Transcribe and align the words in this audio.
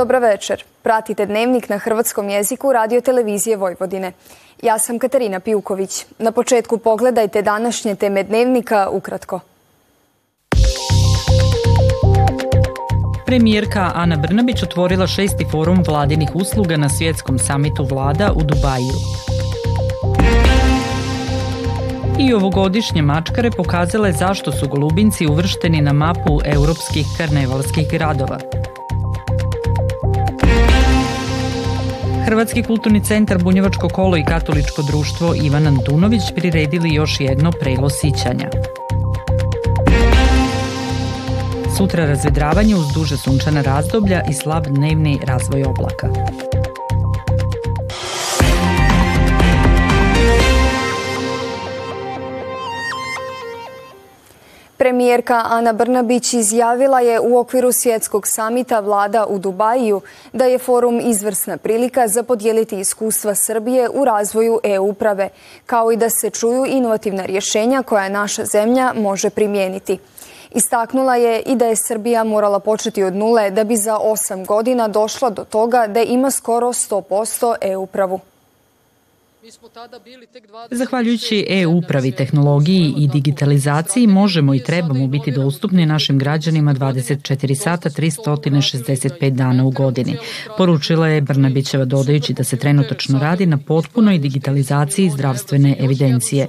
Dobra 0.00 0.18
večer. 0.18 0.64
Pratite 0.82 1.26
dnevnik 1.26 1.68
na 1.68 1.78
hrvatskom 1.78 2.28
jeziku 2.28 2.72
radio 2.72 3.00
televizije 3.00 3.56
Vojvodine. 3.56 4.12
Ja 4.62 4.78
sam 4.78 4.98
Katarina 4.98 5.40
Pijuković. 5.40 6.06
Na 6.18 6.32
početku 6.32 6.78
pogledajte 6.78 7.42
današnje 7.42 7.94
teme 7.94 8.22
dnevnika 8.22 8.88
ukratko. 8.92 9.40
Premijerka 13.26 13.92
Ana 13.94 14.16
Brnabić 14.16 14.62
otvorila 14.62 15.06
šesti 15.06 15.46
forum 15.50 15.82
vladinih 15.86 16.30
usluga 16.34 16.76
na 16.76 16.88
svjetskom 16.88 17.38
samitu 17.38 17.84
vlada 17.84 18.32
u 18.32 18.42
Dubaju. 18.42 18.96
I 22.18 22.34
ovogodišnje 22.34 23.02
mačkare 23.02 23.50
pokazale 23.50 24.12
zašto 24.12 24.52
su 24.52 24.68
golubinci 24.68 25.26
uvršteni 25.26 25.80
na 25.80 25.92
mapu 25.92 26.40
europskih 26.44 27.06
karnevalskih 27.18 27.90
gradova. 27.90 28.38
Hrvatski 32.30 32.62
kulturni 32.62 33.04
centar 33.04 33.38
Bunjevačko 33.42 33.88
kolo 33.88 34.16
i 34.16 34.24
katoličko 34.24 34.82
društvo 34.82 35.34
Ivan 35.42 35.66
Antunović 35.66 36.22
priredili 36.34 36.94
još 36.94 37.20
jedno 37.20 37.52
prelo 37.60 37.90
sićanja. 37.90 38.50
Sutra 41.76 42.06
razvedravanje 42.06 42.76
uz 42.76 42.86
duže 42.94 43.16
sunčana 43.16 43.62
razdoblja 43.62 44.22
i 44.30 44.34
slab 44.34 44.66
dnevni 44.66 45.20
razvoj 45.26 45.64
oblaka. 45.64 46.08
Premijerka 54.80 55.42
Ana 55.44 55.72
Brnabić 55.72 56.34
izjavila 56.34 57.00
je 57.00 57.20
u 57.20 57.38
okviru 57.38 57.72
svjetskog 57.72 58.26
samita 58.26 58.80
vlada 58.80 59.26
u 59.26 59.38
Dubaju 59.38 60.00
da 60.32 60.44
je 60.44 60.58
forum 60.58 61.00
izvrsna 61.02 61.56
prilika 61.56 62.08
za 62.08 62.22
podijeliti 62.22 62.80
iskustva 62.80 63.34
Srbije 63.34 63.88
u 63.94 64.04
razvoju 64.04 64.60
e-uprave, 64.64 65.28
kao 65.66 65.92
i 65.92 65.96
da 65.96 66.10
se 66.10 66.30
čuju 66.30 66.66
inovativna 66.66 67.24
rješenja 67.24 67.82
koja 67.82 68.08
naša 68.08 68.44
zemlja 68.44 68.92
može 68.96 69.30
primijeniti. 69.30 69.98
Istaknula 70.50 71.16
je 71.16 71.40
i 71.40 71.56
da 71.56 71.66
je 71.66 71.76
Srbija 71.76 72.24
morala 72.24 72.58
početi 72.60 73.02
od 73.02 73.16
nule 73.16 73.50
da 73.50 73.64
bi 73.64 73.76
za 73.76 73.98
osam 73.98 74.44
godina 74.44 74.88
došla 74.88 75.30
do 75.30 75.44
toga 75.44 75.86
da 75.86 76.02
ima 76.02 76.30
skoro 76.30 76.68
100% 76.68 77.54
e-upravu. 77.60 78.20
Zahvaljujući 80.70 81.46
e-upravi, 81.48 82.12
tehnologiji 82.12 82.94
i 82.96 83.08
digitalizaciji 83.08 84.06
možemo 84.06 84.54
i 84.54 84.62
trebamo 84.62 85.06
biti 85.06 85.32
dostupni 85.32 85.86
našim 85.86 86.18
građanima 86.18 86.74
24 86.74 87.54
sata 87.54 87.90
365 87.90 89.30
dana 89.30 89.64
u 89.64 89.70
godini. 89.70 90.16
Poručila 90.56 91.08
je 91.08 91.20
Brnabićeva 91.20 91.84
dodajući 91.84 92.32
da 92.32 92.44
se 92.44 92.56
trenutačno 92.56 93.18
radi 93.18 93.46
na 93.46 93.58
potpunoj 93.58 94.18
digitalizaciji 94.18 95.10
zdravstvene 95.10 95.76
evidencije. 95.80 96.46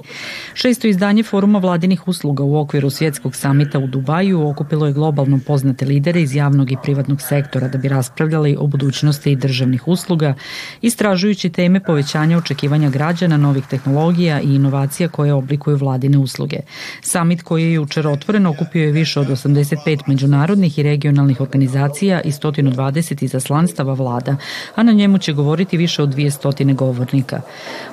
Šesto 0.54 0.88
izdanje 0.88 1.22
foruma 1.22 1.58
vladinih 1.58 2.08
usluga 2.08 2.44
u 2.44 2.56
okviru 2.56 2.90
svjetskog 2.90 3.36
samita 3.36 3.78
u 3.78 3.86
Dubaju 3.86 4.48
okupilo 4.48 4.86
je 4.86 4.92
globalno 4.92 5.40
poznate 5.46 5.84
lidere 5.84 6.22
iz 6.22 6.34
javnog 6.34 6.72
i 6.72 6.76
privatnog 6.82 7.22
sektora 7.22 7.68
da 7.68 7.78
bi 7.78 7.88
raspravljali 7.88 8.56
o 8.58 8.66
budućnosti 8.66 9.36
državnih 9.36 9.88
usluga, 9.88 10.34
istražujući 10.80 11.50
teme 11.50 11.84
povećanja 11.84 12.38
očekivanja 12.38 12.81
građana, 12.90 13.36
novih 13.36 13.66
tehnologija 13.66 14.40
i 14.40 14.54
inovacija 14.54 15.08
koje 15.08 15.32
oblikuju 15.32 15.76
vladine 15.76 16.18
usluge. 16.18 16.56
Samit 17.00 17.42
koji 17.42 17.62
je 17.62 17.72
jučer 17.72 18.06
otvoren 18.06 18.46
okupio 18.46 18.84
je 18.84 18.92
više 18.92 19.20
od 19.20 19.28
85 19.28 20.00
međunarodnih 20.06 20.78
i 20.78 20.82
regionalnih 20.82 21.40
organizacija 21.40 22.20
i 22.20 22.30
120 22.30 23.24
izaslanstava 23.24 23.92
vlada, 23.94 24.36
a 24.74 24.82
na 24.82 24.92
njemu 24.92 25.18
će 25.18 25.32
govoriti 25.32 25.76
više 25.76 26.02
od 26.02 26.14
200 26.14 26.74
govornika. 26.74 27.40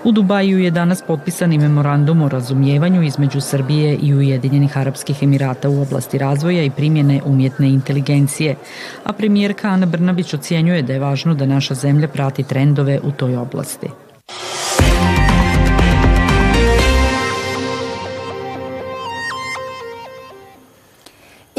U 0.04 0.12
Dubaju 0.12 0.60
je 0.60 0.72
danas 0.72 1.02
potpisan 1.08 1.54
i 1.54 1.58
memorandum 1.58 2.22
o 2.22 2.30
razumijevanju 2.30 3.04
između 3.04 3.42
Srbije 3.42 3.96
i 3.96 4.14
Ujedinjenih 4.16 4.78
Arapskih 4.78 5.24
Emirata 5.24 5.70
u 5.70 5.82
oblasti 5.82 6.18
razvoja 6.18 6.64
i 6.64 6.70
primjene 6.70 7.22
umjetne 7.26 7.70
inteligencije, 7.70 8.56
a 9.04 9.14
premijerka 9.14 9.68
Ana 9.68 9.86
Brnabić 9.86 10.34
ocjenjuje 10.34 10.82
da 10.82 10.94
je 10.94 11.00
važno 11.00 11.34
da 11.34 11.46
naša 11.46 11.74
zemlja 11.74 12.08
prati 12.08 12.44
trendove 12.44 13.00
u 13.04 13.12
toj 13.12 13.38
oblasti. 13.38 14.09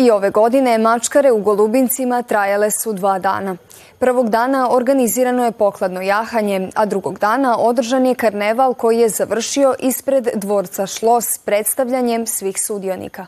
I 0.01 0.11
ove 0.11 0.31
godine 0.31 0.79
mačkare 0.79 1.33
u 1.33 1.43
Golubincima 1.43 2.23
trajale 2.23 2.71
su 2.71 2.93
dva 2.93 3.19
dana. 3.19 3.57
Prvog 3.99 4.31
dana 4.31 4.69
organizirano 4.71 5.45
je 5.45 5.53
pokladno 5.53 6.01
jahanje, 6.01 6.71
a 6.75 6.87
drugog 6.87 7.19
dana 7.19 7.59
održan 7.59 8.07
je 8.07 8.15
karneval 8.15 8.75
koji 8.75 8.99
je 8.99 9.09
završio 9.09 9.75
ispred 9.79 10.29
dvorca 10.35 10.87
Šlos 10.87 11.39
predstavljanjem 11.39 12.27
svih 12.27 12.57
sudionika. 12.67 13.27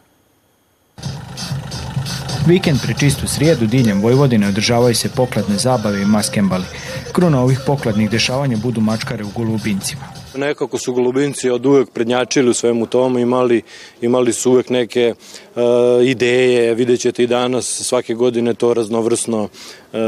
Vikend 2.46 2.78
pre 2.82 2.94
čistu 2.94 3.28
srijedu 3.28 3.66
diljem 3.66 4.02
Vojvodine 4.02 4.48
održavaju 4.48 4.94
se 4.94 5.08
pokladne 5.16 5.56
zabave 5.56 6.02
i 6.02 6.04
maskembali. 6.04 6.64
Kruna 7.12 7.42
ovih 7.42 7.60
pokladnih 7.66 8.10
dešavanja 8.10 8.56
budu 8.56 8.80
mačkare 8.80 9.24
u 9.24 9.30
Golubincima. 9.36 10.21
Nekako 10.34 10.78
su 10.78 10.92
golubinci 10.92 11.50
od 11.50 11.66
uvek 11.66 11.90
prednjačili 11.90 12.50
u 12.50 12.54
svemu 12.54 12.86
tomu, 12.86 13.18
imali, 13.18 13.62
imali 14.00 14.32
su 14.32 14.50
uvek 14.50 14.70
neke 14.70 15.14
uh, 15.54 15.62
ideje, 16.04 16.74
vidjet 16.74 17.00
ćete 17.00 17.22
i 17.22 17.26
danas 17.26 17.66
svake 17.66 18.14
godine 18.14 18.54
to 18.54 18.74
raznovrsno 18.74 19.42
uh, 19.42 19.98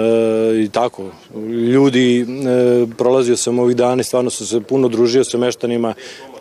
i 0.65 0.69
tako. 0.73 1.11
Ljudi, 1.73 2.23
uh, 2.23 2.89
prolazio 2.99 3.37
sam 3.37 3.59
ovih 3.59 3.77
dana 3.77 4.01
i 4.01 4.05
stvarno 4.05 4.31
sam 4.31 4.47
se 4.47 4.61
puno 4.61 4.89
družio 4.89 5.25
sa 5.25 5.39
meštanima, 5.39 5.95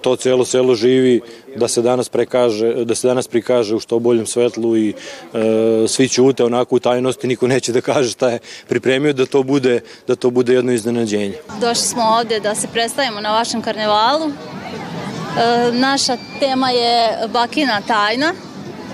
to 0.03 0.15
celo 0.15 0.45
selo 0.45 0.75
živi, 0.75 1.21
da 1.55 1.67
se 1.67 1.81
danas 1.81 2.09
prekaže, 2.09 2.85
da 2.85 2.95
se 2.95 3.07
danas 3.07 3.27
prikaže 3.27 3.75
u 3.75 3.79
što 3.79 3.99
boljem 3.99 4.25
svetlu 4.25 4.77
i 4.77 4.89
e, 4.89 5.87
svi 5.87 6.09
ćute 6.09 6.43
onako 6.43 6.75
u 6.75 6.79
tajnosti, 6.79 7.27
niko 7.27 7.47
neće 7.47 7.71
da 7.71 7.81
kaže 7.81 8.09
šta 8.09 8.29
je 8.29 8.39
pripremio 8.67 9.13
da 9.13 9.25
to 9.25 9.43
bude, 9.43 9.79
da 10.07 10.15
to 10.15 10.29
bude 10.29 10.53
jedno 10.53 10.71
iznenađenje. 10.71 11.37
Došli 11.61 11.87
smo 11.87 12.03
ovde 12.03 12.39
da 12.39 12.55
se 12.55 12.67
predstavimo 12.67 13.21
na 13.21 13.31
vašem 13.31 13.61
karnevalu. 13.61 14.27
E, 14.27 15.71
naša 15.71 16.17
tema 16.39 16.69
je 16.69 17.17
bakina 17.33 17.81
tajna. 17.87 18.33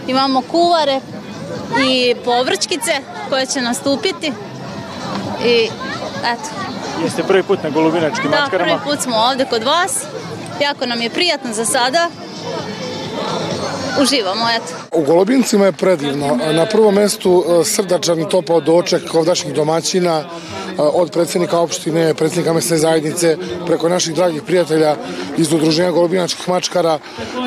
Imamo 0.07 0.41
kuvare 0.41 0.99
i 1.89 2.15
povrćkice 2.25 2.91
koje 3.29 3.45
će 3.45 3.61
nastupiti. 3.61 4.31
I 5.45 5.69
eto. 6.25 6.49
Jeste 7.03 7.23
prvi 7.23 7.43
put 7.43 7.63
na 7.63 7.69
Golubinačkim 7.69 8.31
da, 8.31 8.39
mačkarama? 8.39 8.71
Da, 8.71 8.77
prvi 8.77 8.95
put 8.95 9.03
smo 9.03 9.15
ovde 9.15 9.45
kod 9.45 9.63
vas. 9.63 10.05
Jako 10.61 10.85
nam 10.85 11.01
je 11.01 11.09
prijatno 11.09 11.53
za 11.53 11.65
sada. 11.65 12.09
Uživamo, 14.01 14.45
eto. 14.55 14.73
U 14.91 15.03
Golubincima 15.03 15.65
je 15.65 15.71
predivno. 15.71 16.39
Na 16.51 16.65
prvom 16.65 16.95
mestu 16.95 17.43
e, 17.47 17.65
srdačan 17.65 18.19
i 18.19 18.29
topao 18.29 18.61
doček 18.61 19.13
ovdašnjih 19.13 19.53
domaćina, 19.53 20.19
e, 20.19 20.23
od 20.77 21.11
predsednika 21.11 21.59
opštine, 21.59 22.13
predsednika 22.13 22.53
mesne 22.53 22.77
zajednice, 22.77 23.37
preko 23.65 23.89
naših 23.89 24.15
dragih 24.15 24.41
prijatelja 24.41 24.95
iz 25.37 25.53
udruženja 25.53 25.91
Golubinačkih 25.91 26.49
mačkara, 26.49 26.99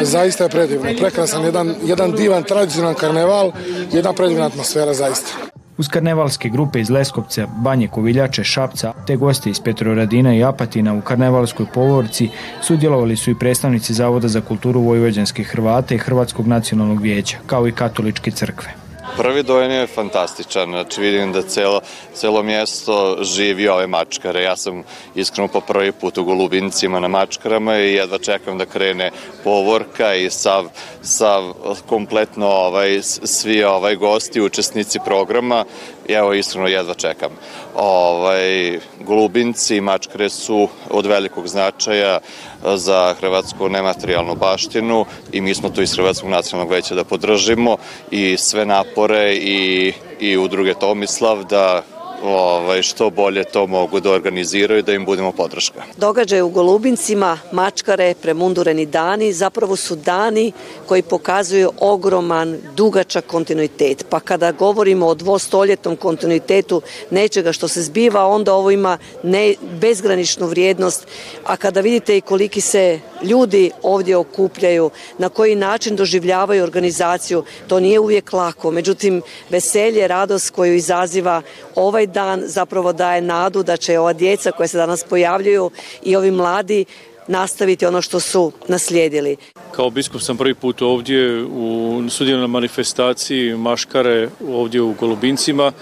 zaista 0.03 0.45
je 0.45 0.51
predivno. 0.51 0.91
Prekrasan, 0.99 1.45
jedan, 1.45 1.75
jedan 1.85 2.13
divan, 2.13 2.45
tradicionalan 2.45 2.95
karneval, 2.95 3.53
jedna 3.93 4.13
predivna 4.13 4.47
atmosfera, 4.47 4.95
zaista. 4.95 5.52
Uz 5.79 5.89
karnevalske 5.89 6.49
grupe 6.49 6.81
iz 6.81 6.91
Leskovca, 6.91 7.47
Banje 7.47 7.89
Koviljače, 7.89 8.45
Šapca, 8.45 8.93
te 9.07 9.17
goste 9.17 9.51
iz 9.51 9.61
Petroradina 9.61 10.35
i 10.35 10.45
Apatina 10.45 10.95
u 10.95 11.01
karnevalskoj 11.01 11.67
povorci 11.75 12.29
sudjelovali 12.63 13.17
su 13.17 13.31
i 13.31 13.39
predstavnici 13.39 13.95
Zavoda 13.95 14.29
za 14.29 14.41
kulturu 14.41 14.81
Vojvođanskih 14.81 15.47
Hrvata 15.47 15.95
i 15.95 15.99
Hrvatskog 15.99 16.47
nacionalnog 16.47 17.03
vijeća, 17.03 17.39
kao 17.47 17.69
i 17.69 17.73
katoličke 17.73 18.31
crkve. 18.31 18.82
Prvi 19.17 19.43
dojam 19.43 19.71
je 19.71 19.87
fantastičan, 19.87 20.71
znači 20.71 21.01
vidim 21.01 21.33
da 21.33 21.43
celo, 21.43 21.81
celo 22.15 22.43
mjesto 22.43 23.19
živi 23.23 23.69
ove 23.69 23.87
mačkare. 23.87 24.43
Ja 24.43 24.57
sam 24.57 24.83
iskreno 25.15 25.49
po 25.49 25.61
prvi 25.61 25.93
put 25.93 26.19
u 26.19 26.25
Golubincima 26.25 27.01
na 27.01 27.09
mačkarama 27.09 27.79
i 27.79 27.93
jedva 27.93 28.19
čekam 28.19 28.59
da 28.59 28.67
krene 28.67 29.11
povorka 29.45 30.15
i 30.15 30.31
sav, 30.31 30.65
sav 31.03 31.53
kompletno 31.87 32.47
ovaj, 32.47 33.01
svi 33.03 33.65
ovaj 33.65 33.97
gosti, 33.97 34.41
učesnici 34.41 34.99
programa 35.05 35.65
evo 36.09 36.33
iskreno 36.33 36.69
jedva 36.69 36.95
čekam. 36.95 37.31
Ovaj, 37.75 38.79
golubinci 39.01 39.77
i 39.77 39.81
mačkare 39.81 40.29
su 40.29 40.69
od 40.91 41.07
velikog 41.07 41.49
značaja 41.49 42.21
za 42.65 43.15
hrvatsku 43.21 43.69
nematerijalnu 43.69 44.35
baštinu 44.35 45.05
i 45.33 45.41
mi 45.41 45.55
smo 45.55 45.69
tu 45.69 45.83
iz 45.83 45.95
Hrvatskog 45.95 46.31
nacionalnog 46.31 46.73
veća 46.73 46.95
da 46.95 47.05
podržimo 47.05 47.77
i 48.11 48.37
sve 48.37 48.67
napore 48.67 49.35
i, 49.35 49.93
i 50.21 50.37
udruge 50.37 50.75
Tomislav 50.75 51.45
da 51.45 51.83
ovaj, 52.23 52.83
što 52.83 53.11
bolje 53.11 53.45
to 53.45 53.67
mogu 53.67 54.01
da 54.01 54.11
organiziraju 54.11 54.83
da 54.83 54.93
im 54.93 55.05
budemo 55.05 55.33
podrška. 55.33 55.83
Događaj 55.97 56.41
u 56.41 56.49
Golubincima, 56.49 57.39
mačkare, 57.53 58.15
premundureni 58.23 58.87
dani, 58.87 59.33
zapravo 59.33 59.77
su 59.77 59.97
dani 59.97 60.53
koji 60.87 61.03
pokazuju 61.03 61.73
ogroman, 61.81 62.59
dugačak 62.77 63.27
kontinuitet. 63.27 64.07
Pa 64.09 64.21
kada 64.21 64.53
govorimo 64.53 65.07
o 65.07 65.15
dvostoljetnom 65.15 65.97
kontinuitetu 65.97 66.83
nečega 67.11 67.53
što 67.53 67.69
se 67.69 67.83
zbiva, 67.83 68.27
onda 68.27 68.55
ovo 68.55 68.71
ima 68.71 68.99
ne, 69.23 69.55
bezgraničnu 69.81 70.47
vrijednost, 70.47 71.07
a 71.45 71.57
kada 71.57 71.81
vidite 71.81 72.17
i 72.17 72.21
koliki 72.21 72.61
se 72.61 73.01
ljudi 73.23 73.71
ovdje 73.83 74.17
okupljaju, 74.17 74.91
na 75.19 75.29
koji 75.29 75.55
način 75.55 75.97
doživljavaju 75.97 76.63
organizaciju, 76.63 77.45
to 77.67 77.81
nije 77.81 78.01
uvijek 78.01 78.33
lako. 78.33 78.71
Međutim, 78.71 79.23
veselje, 79.51 80.09
radost 80.09 80.51
koju 80.51 80.75
izaziva 80.75 81.43
ovaj 81.75 82.07
dan 82.13 82.43
zapravo 82.45 82.93
daje 82.93 83.21
nadu 83.21 83.63
da 83.63 83.77
će 83.77 83.99
ova 83.99 84.13
djeca 84.13 84.51
koja 84.51 84.69
se 84.69 84.79
danas 84.79 85.05
pojavljuju 85.05 85.71
i 86.03 86.17
ovi 86.17 86.31
mladi 86.31 86.85
nastaviti 87.29 87.87
ono 87.87 88.03
što 88.03 88.21
su 88.21 88.53
naslijedili. 88.69 89.37
Kao 89.71 89.91
biskup 89.91 90.21
sam 90.21 90.37
prvi 90.37 90.55
put 90.55 90.83
ovdje 90.83 91.45
u 91.45 92.03
sudjelnoj 92.09 92.49
manifestaciji 92.49 93.57
Maškare 93.57 94.29
ovdje 94.49 94.81
u 94.81 94.95
Golubincima 94.95 95.73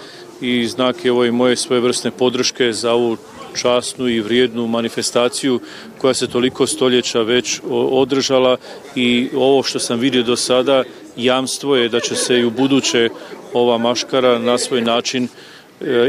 i 0.41 0.67
znak 0.67 1.05
je 1.05 1.11
ovoj 1.11 1.31
moje 1.31 1.55
svojevrsne 1.55 2.11
podrške 2.11 2.73
za 2.73 2.93
ovu 2.93 3.17
časnu 3.55 4.07
i 4.07 4.21
vrijednu 4.21 4.67
manifestaciju 4.67 5.59
koja 5.97 6.13
se 6.13 6.27
toliko 6.27 6.67
stoljeća 6.67 7.21
već 7.21 7.61
održala 7.69 8.57
i 8.95 9.29
ovo 9.35 9.63
što 9.63 9.79
sam 9.79 9.99
vidio 9.99 10.23
do 10.23 10.35
sada 10.35 10.83
jamstvo 11.17 11.75
je 11.75 11.89
da 11.89 11.99
će 11.99 12.15
se 12.15 12.39
i 12.39 12.45
u 12.45 12.51
buduće 12.51 13.09
ova 13.53 13.77
maškara 13.77 14.39
na 14.39 14.57
svoj 14.57 14.81
način 14.81 15.27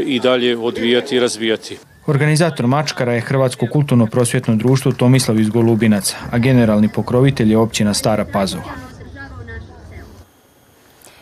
i 0.05 0.19
dalje 0.19 0.57
odvijati 0.57 1.15
i 1.15 1.19
razvijati. 1.19 1.77
Organizator 2.07 2.67
Mačkara 2.67 3.13
je 3.13 3.21
Hrvatsko 3.21 3.67
kulturno 3.71 4.05
prosvjetno 4.05 4.55
društvo 4.55 4.91
Tomislav 4.91 5.39
iz 5.39 5.49
Golubinaca, 5.49 6.15
a 6.31 6.37
generalni 6.37 6.89
pokrovitelj 6.95 7.51
je 7.51 7.57
općina 7.57 7.93
Stara 7.93 8.25
Pazova. 8.25 8.73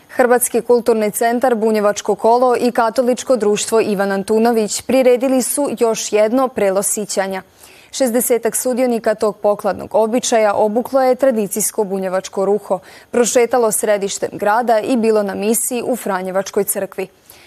Hrvatski 0.08 0.60
kulturni 0.60 1.10
centar 1.10 1.54
Bunjevačko 1.54 2.14
kolo 2.14 2.56
i 2.60 2.72
katoličko 2.72 3.36
društvo 3.36 3.80
Ivan 3.80 4.12
Antunović 4.12 4.82
priredili 4.82 5.42
su 5.42 5.68
još 5.80 6.12
jedno 6.12 6.48
prelo 6.48 6.82
sićanja. 6.82 7.42
60 7.90 8.62
sudionika 8.62 9.14
tog 9.14 9.36
pokladnog 9.36 9.94
običaja 9.94 10.54
obuklo 10.54 11.02
je 11.02 11.14
tradicijsko 11.14 11.84
bunjevačko 11.84 12.44
ruho, 12.44 12.78
prošetalo 13.10 13.72
središtem 13.72 14.30
grada 14.32 14.80
i 14.80 14.96
bilo 14.96 15.22
na 15.22 15.34
misiji 15.34 15.82
u 15.86 15.96
Franjevačkoj 15.96 16.64
crkvi. 16.64 17.06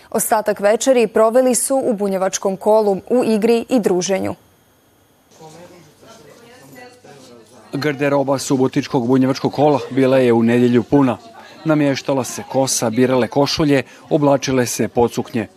Ostatak 0.09 0.59
večeri 0.59 1.07
proveli 1.07 1.55
su 1.55 1.81
u 1.85 1.93
bunjevačkom 1.93 2.57
kolu, 2.57 2.97
u 3.09 3.23
igri 3.23 3.65
i 3.69 3.79
druženju. 3.79 4.35
Garderoba 7.73 8.37
subotičkog 8.37 9.07
bunjevačkog 9.07 9.53
kola 9.53 9.79
bila 9.89 10.17
je 10.17 10.33
u 10.33 10.43
nedjelju 10.43 10.83
puna. 10.83 11.17
Namještala 11.65 12.23
se 12.23 12.43
kosa, 12.51 12.89
birale 12.89 13.27
košulje, 13.27 13.83
oblačile 14.09 14.65
se 14.65 14.87
pocuknje. 14.87 15.47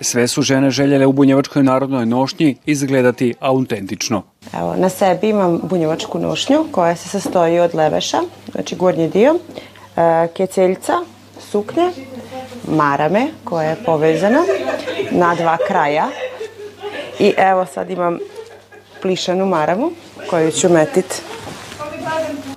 Sve 0.00 0.28
su 0.28 0.42
žene 0.42 0.70
željele 0.70 1.06
u 1.06 1.12
bunjevačkoj 1.12 1.62
narodnoj 1.62 2.06
nošnji 2.06 2.56
izgledati 2.66 3.34
autentično. 3.40 4.22
Evo, 4.52 4.74
na 4.76 4.88
sebi 4.88 5.28
imam 5.28 5.60
bunjevačku 5.62 6.18
nošnju 6.18 6.64
koja 6.70 6.96
se 6.96 7.08
sastoji 7.08 7.60
od 7.60 7.74
leveša, 7.74 8.18
znači 8.52 8.76
gornji 8.76 9.08
dio, 9.08 9.34
e, 9.96 10.28
keceljca, 10.36 10.92
suknje, 11.50 11.90
marame 12.68 13.28
koja 13.44 13.70
je 13.70 13.76
povezana 13.86 14.42
na 15.10 15.34
dva 15.34 15.56
kraja 15.68 16.08
i 17.18 17.32
evo 17.36 17.66
sad 17.66 17.90
imam 17.90 18.18
plišanu 19.02 19.46
maramu 19.46 19.90
koju 20.30 20.50
ću 20.50 20.68
metiti 20.68 21.22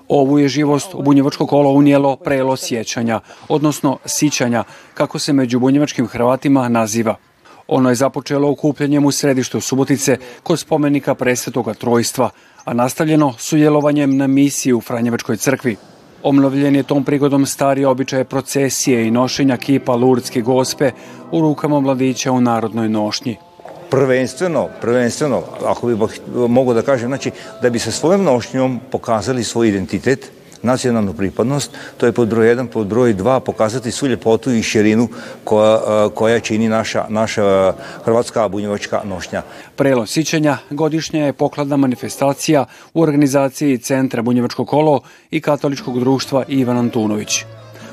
Ovu 0.09 0.39
je 0.39 0.47
živost 0.47 0.95
bunjevačko 0.95 1.45
kolo 1.45 1.71
unijelo 1.71 2.15
prelo 2.15 2.57
sjećanja, 2.57 3.19
odnosno 3.47 3.97
sićanja, 4.05 4.63
kako 4.93 5.19
se 5.19 5.33
među 5.33 5.59
bunjevačkim 5.59 6.07
Hrvatima 6.07 6.69
naziva. 6.69 7.15
Ono 7.67 7.89
je 7.89 7.95
započelo 7.95 8.51
okupljanjem 8.51 9.05
u 9.05 9.11
središtu 9.11 9.61
Subotice 9.61 10.17
kod 10.43 10.59
spomenika 10.59 11.15
presvetoga 11.15 11.73
trojstva, 11.73 12.29
a 12.65 12.73
nastavljeno 12.73 13.33
sudjelovanjem 13.37 14.17
na 14.17 14.27
misiji 14.27 14.73
u 14.73 14.81
Franjevačkoj 14.81 15.37
crkvi. 15.37 15.75
Omnovljen 16.23 16.75
je 16.75 16.83
tom 16.83 17.03
prigodom 17.03 17.45
stari 17.45 17.85
običaje 17.85 18.23
procesije 18.23 19.07
i 19.07 19.11
nošenja 19.11 19.57
kipa 19.57 19.95
Lurdske 19.95 20.41
gospe 20.41 20.91
u 21.31 21.41
rukama 21.41 21.79
mladića 21.79 22.31
u 22.31 22.41
narodnoj 22.41 22.89
nošnji. 22.89 23.37
Prvenstveno, 23.89 24.67
prvenstveno, 24.81 25.41
ako 25.65 25.87
bi 25.87 25.97
mogo 26.47 26.73
da 26.73 26.81
kažem, 26.81 27.07
znači 27.07 27.31
da 27.61 27.69
bi 27.69 27.79
sa 27.79 27.91
svojom 27.91 28.23
nošnjom 28.23 28.79
pokazali 28.91 29.43
svoj 29.43 29.69
identitet, 29.69 30.31
nacionalnu 30.63 31.13
pripadnost, 31.13 31.71
to 31.97 32.05
je 32.05 32.11
pod 32.11 32.27
broj 32.27 32.55
1, 32.55 32.67
pod 32.67 32.87
broj 32.87 33.13
2 33.13 33.39
pokazati 33.39 33.91
svu 33.91 34.07
ljepotu 34.07 34.51
i 34.51 34.63
širinu 34.63 35.07
koja, 35.43 36.09
koja 36.13 36.39
čini 36.39 36.69
naša, 36.69 37.05
naša 37.09 37.73
hrvatska 38.05 38.47
bunjevačka 38.47 39.01
nošnja. 39.05 39.41
Prelo 39.75 40.05
sićenja 40.05 40.57
godišnja 40.69 41.25
je 41.25 41.33
pokladna 41.33 41.77
manifestacija 41.77 42.65
u 42.93 43.01
organizaciji 43.01 43.77
Centra 43.77 44.21
Bunjevačko 44.21 44.65
kolo 44.65 45.01
i 45.31 45.41
Katoličkog 45.41 45.99
društva 45.99 46.43
Ivan 46.47 46.77
Antunović. 46.77 47.45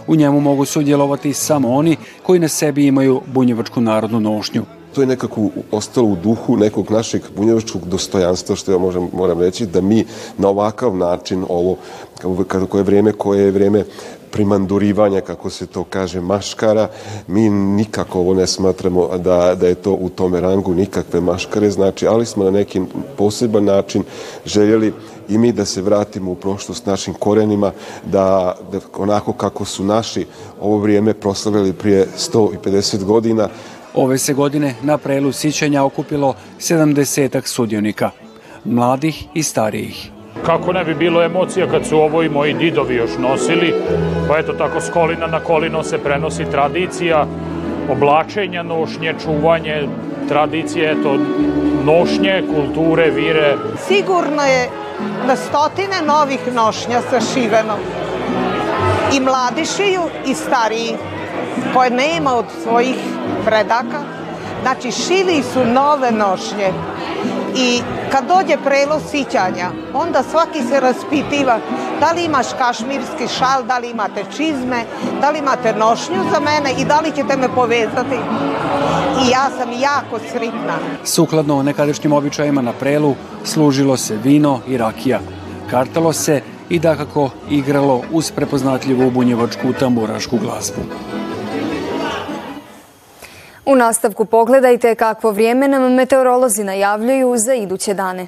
U 0.07 0.17
njemu 0.17 0.41
mogu 0.41 0.65
sudjelovati 0.65 1.33
samo 1.33 1.75
oni 1.75 1.97
koji 2.23 2.41
na 2.41 2.49
sebi 2.49 2.87
imaju 2.87 3.23
bunjevačku 3.27 3.81
narodnu 3.81 4.21
nošnju 4.21 4.65
to 4.97 5.03
je 5.03 5.07
nekako 5.07 5.49
ostalo 5.71 6.09
u 6.09 6.17
duhu 6.17 6.57
nekog 6.57 6.91
našeg 6.91 7.23
bunjevačkog 7.37 7.89
dostojanstva, 7.89 8.57
što 8.57 8.73
ja 8.73 8.79
možem, 8.79 9.09
moram 9.13 9.41
reći, 9.41 9.67
da 9.67 9.81
mi 9.81 10.05
na 10.39 10.49
ovakav 10.49 10.97
način 10.97 11.45
ovo, 11.49 11.77
kako 12.49 12.79
je 12.79 12.85
vrijeme 12.85 13.13
koje 13.13 13.45
je 13.45 13.51
vrijeme 13.51 13.85
primandurivanja, 14.31 15.21
kako 15.21 15.51
se 15.51 15.67
to 15.67 15.85
kaže, 15.85 16.21
maškara, 16.21 16.89
mi 17.27 17.51
nikako 17.51 18.19
ovo 18.19 18.35
ne 18.35 18.47
smatramo 18.47 19.19
da, 19.19 19.55
da 19.55 19.67
je 19.67 19.75
to 19.75 19.93
u 19.93 20.09
tome 20.09 20.41
rangu 20.41 20.75
nikakve 20.75 21.21
maškare, 21.21 21.71
znači, 21.71 22.07
ali 22.07 22.27
smo 22.27 22.45
na 22.45 22.51
neki 22.51 22.81
poseban 23.17 23.65
način 23.65 24.03
željeli 24.47 24.93
i 25.29 25.39
mi 25.39 25.53
da 25.53 25.65
se 25.65 25.83
vratimo 25.83 26.31
u 26.31 26.35
prošlost 26.35 26.87
našim 26.87 27.15
korenima, 27.15 27.73
da, 28.05 28.57
da 28.73 28.81
onako 28.97 29.33
kako 29.33 29.65
su 29.65 29.85
naši 29.85 30.27
ovo 30.61 30.79
vrijeme 30.79 31.15
proslavili 31.15 31.73
prije 31.73 32.09
150 32.19 33.05
godina, 33.05 33.49
Ove 33.97 34.19
se 34.19 34.35
godine 34.35 34.75
na 34.83 34.99
prelu 34.99 35.33
sićenja 35.33 35.85
okupilo 35.85 36.35
70 36.61 37.47
sudionika, 37.47 38.11
mladih 38.65 39.25
i 39.35 39.43
starijih. 39.43 40.16
Kako 40.45 40.73
ne 40.73 40.85
bi 40.85 40.95
bilo 40.95 41.23
emocija 41.23 41.67
kad 41.71 41.87
su 41.87 41.99
ovo 41.99 42.23
i 42.23 42.29
moji 42.29 42.55
didovi 42.55 42.95
još 42.95 43.11
nosili, 43.19 43.75
pa 44.29 44.39
eto 44.39 44.53
tako 44.53 44.81
s 44.81 44.91
kolina 44.91 45.27
na 45.27 45.41
kolino 45.41 45.83
se 45.83 45.99
prenosi 45.99 46.45
tradicija, 46.51 47.27
oblačenja 47.91 48.63
nošnje, 48.63 49.15
čuvanje 49.25 49.89
tradicije, 50.29 50.93
eto, 50.93 51.17
nošnje, 51.85 52.43
kulture, 52.55 53.11
vire. 53.11 53.57
Sigurno 53.87 54.43
je 54.43 54.69
na 55.27 55.37
stotine 55.37 56.03
novih 56.07 56.41
nošnja 56.55 57.01
sašiveno. 57.11 57.77
I 59.13 59.21
mladi 59.21 59.65
šiju 59.65 60.03
i 60.27 60.35
stariji, 60.35 60.97
koje 61.75 61.91
nema 61.91 62.35
od 62.35 62.45
svojih 62.63 62.97
predaka. 63.45 64.01
Znači 64.63 64.91
šili 64.91 65.43
su 65.43 65.65
nove 65.65 66.11
nošnje 66.11 66.73
i 67.57 67.81
kad 68.13 68.25
dođe 68.27 68.57
prelo 68.65 69.01
sićanja, 69.11 69.71
onda 69.95 70.23
svaki 70.23 70.63
se 70.63 70.81
raspitiva 70.81 71.59
da 72.01 72.13
li 72.13 72.25
imaš 72.25 72.47
kašmirski 72.59 73.35
šal, 73.39 73.63
da 73.63 73.79
li 73.79 73.91
imate 73.91 74.25
čizme, 74.37 74.85
da 75.21 75.31
li 75.31 75.39
imate 75.39 75.73
nošnju 75.73 76.25
za 76.33 76.41
mene 76.41 76.73
i 76.79 76.85
da 76.85 77.01
li 77.01 77.13
ćete 77.17 77.37
me 77.37 77.49
povezati. 77.55 78.17
I 79.25 79.31
ja 79.31 79.51
sam 79.59 79.73
jako 79.73 80.19
sritna. 80.33 80.77
Sukladno 81.05 81.63
nekadašnjim 81.63 82.13
običajima 82.13 82.63
na 82.63 82.73
prelu 82.73 83.15
služilo 83.45 83.97
se 83.97 84.17
vino 84.17 84.61
i 84.69 84.77
rakija. 84.77 85.21
Kartalo 85.71 86.13
se 86.13 86.43
i 86.69 86.79
dakako 86.79 87.31
igralo 87.51 88.03
uz 88.13 88.31
prepoznatljivu 88.31 89.11
bunjevačku 89.11 89.73
tamburašku 89.81 90.39
glazbu. 90.39 90.81
U 93.67 93.75
nastavku 93.77 94.25
pogledajte 94.25 94.95
kakvo 94.95 95.31
vrijeme 95.31 95.69
nam 95.69 95.95
meteorolozi 95.95 96.65
najavljuju 96.65 97.35
za 97.37 97.55
iduće 97.55 97.95
dane. 97.95 98.27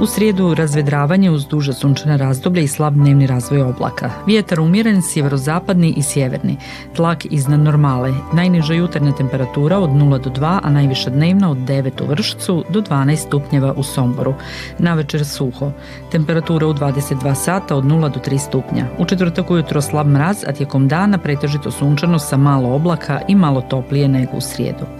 U 0.00 0.06
srijedu 0.06 0.54
razvedravanje 0.54 1.30
uz 1.30 1.46
duže 1.46 1.72
sunčane 1.72 2.16
razdoblje 2.16 2.64
i 2.64 2.68
slab 2.68 2.94
dnevni 2.94 3.26
razvoj 3.26 3.62
oblaka. 3.62 4.10
Vjetar 4.26 4.60
umjeren, 4.60 5.02
sjeverozapadni 5.02 5.94
i 5.96 6.02
sjeverni. 6.02 6.56
Tlak 6.96 7.26
iznad 7.30 7.60
normale. 7.60 8.12
Najniža 8.32 8.74
jutarnja 8.74 9.12
temperatura 9.12 9.78
od 9.78 9.90
0 9.90 10.22
do 10.22 10.30
2, 10.30 10.58
a 10.62 10.70
najviša 10.70 11.10
dnevna 11.10 11.50
od 11.50 11.58
9 11.58 12.02
u 12.02 12.06
Vršcu 12.06 12.64
do 12.68 12.80
12 12.80 13.16
stupnjeva 13.16 13.72
u 13.76 13.82
Somboru. 13.82 14.34
Na 14.78 14.94
večer 14.94 15.26
suho. 15.26 15.72
Temperatura 16.12 16.66
u 16.66 16.74
22 16.74 17.34
sata 17.34 17.76
od 17.76 17.84
0 17.84 18.12
do 18.12 18.20
3 18.20 18.38
stupnja. 18.38 18.86
U 18.98 19.04
četvrtak 19.04 19.50
ujutro 19.50 19.82
slab 19.82 20.06
mraz, 20.06 20.44
a 20.46 20.52
tijekom 20.52 20.88
dana 20.88 21.18
pretežito 21.18 21.70
sunčano 21.70 22.18
sa 22.18 22.36
malo 22.36 22.74
oblaka 22.74 23.20
i 23.28 23.34
malo 23.34 23.60
toplije 23.60 24.08
nego 24.08 24.36
u 24.36 24.40
srijedu. 24.40 24.99